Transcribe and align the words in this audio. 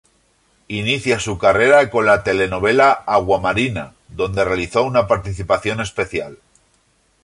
Inicia 0.69 1.19
su 1.19 1.37
carrera 1.37 1.91
con 1.91 2.07
la 2.07 2.23
telenovela 2.23 3.03
"Aguamarina", 3.05 3.93
donde 4.07 4.43
realizó 4.43 4.81
una 4.81 5.05
participación 5.05 5.79
especial. 5.79 6.39